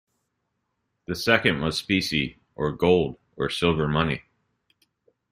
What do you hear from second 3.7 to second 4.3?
money.